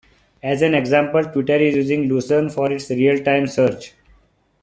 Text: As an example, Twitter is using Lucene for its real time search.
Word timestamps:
As 0.41 0.63
an 0.63 0.73
example, 0.73 1.23
Twitter 1.25 1.57
is 1.57 1.75
using 1.75 2.09
Lucene 2.09 2.51
for 2.51 2.71
its 2.71 2.89
real 2.89 3.23
time 3.23 3.45
search. 3.45 3.93